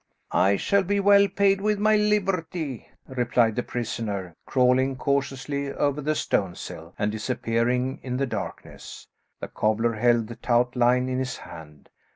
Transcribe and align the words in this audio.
"I 0.31 0.55
shall 0.55 0.81
be 0.81 0.99
well 0.99 1.27
paid 1.27 1.61
with 1.61 1.77
my 1.77 1.95
liberty," 1.95 2.87
replied 3.07 3.55
the 3.55 3.61
prisoner, 3.61 4.35
crawling 4.47 4.95
cautiously 4.95 5.71
over 5.71 6.01
the 6.01 6.15
stone 6.15 6.55
sill 6.55 6.95
and 6.97 7.11
disappearing 7.11 7.99
in 8.01 8.17
the 8.17 8.25
darkness. 8.25 9.05
The 9.41 9.47
cobbler 9.47 9.93
held 9.93 10.25
the 10.25 10.37
taut 10.37 10.75
line 10.75 11.07
in 11.07 11.19
his 11.19 11.37
hand. 11.37 11.89